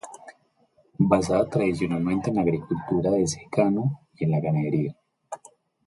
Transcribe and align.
Basada 1.11 1.45
tradicionalmente 1.47 2.31
en 2.31 2.37
la 2.37 2.41
agricultura 2.41 3.11
de 3.11 3.27
secano 3.27 4.07
y 4.15 4.23
en 4.23 4.31
la 4.31 4.39
ganadería. 4.39 4.97